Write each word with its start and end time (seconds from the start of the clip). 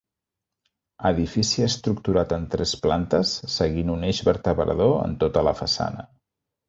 Edifici 1.09 1.65
estructurat 1.65 2.33
en 2.37 2.47
tres 2.55 2.73
plantes 2.87 3.35
seguint 3.57 3.93
un 3.97 4.09
eix 4.09 4.23
vertebrador 4.31 4.97
en 5.09 5.15
tota 5.25 5.45
la 5.51 5.55
façana. 5.61 6.09